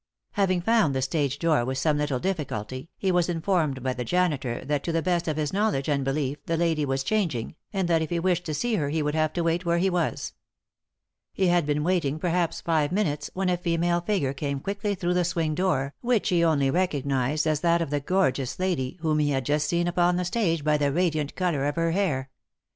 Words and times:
Having 0.31 0.61
found 0.61 0.95
the 0.95 1.01
stage 1.03 1.37
door 1.37 1.63
with 1.63 1.77
some 1.77 1.99
little 1.99 2.17
difficulty, 2.17 2.89
he 2.97 3.11
was 3.11 3.29
informed 3.29 3.83
by 3.83 3.93
the 3.93 4.03
janitor 4.03 4.65
that 4.65 4.83
to 4.83 4.91
the 4.91 5.03
best 5.03 5.27
of 5.27 5.37
his 5.37 5.53
knowledge 5.53 5.87
and 5.87 6.03
belief 6.03 6.43
the 6.47 6.57
lady 6.57 6.85
was 6.85 7.03
"chang 7.03 7.29
ing," 7.35 7.55
and 7.71 7.87
that 7.87 8.01
if 8.01 8.09
he 8.09 8.17
wished 8.17 8.43
to 8.45 8.55
see 8.55 8.73
her 8.77 8.89
he 8.89 9.03
would 9.03 9.13
have 9.13 9.31
to 9.33 9.43
wait 9.43 9.63
where 9.63 9.77
he 9.77 9.91
was. 9.91 10.33
He 11.33 11.49
had 11.49 11.67
been 11.67 11.83
waiting 11.83 12.17
perhaps 12.17 12.61
five 12.61 12.91
minutes 12.91 13.29
when 13.35 13.47
a 13.47 13.57
female 13.57 14.01
figure 14.01 14.33
came 14.33 14.59
quickly 14.59 14.95
through 14.95 15.13
the 15.13 15.23
swing 15.23 15.53
door, 15.53 15.93
which 16.01 16.29
he 16.29 16.43
only 16.43 16.71
recognised 16.71 17.45
as 17.45 17.59
that 17.59 17.79
of 17.79 17.91
the 17.91 17.99
gorgeous 17.99 18.57
lady 18.57 18.97
whom 19.01 19.19
he 19.19 19.29
had 19.29 19.45
just 19.45 19.67
seen 19.67 19.87
upon 19.87 20.15
the 20.15 20.25
stage 20.25 20.63
by 20.63 20.77
the 20.77 20.91
radiant 20.91 21.35
colour 21.35 21.67
of 21.67 21.75
her 21.75 21.91
hair. 21.91 22.31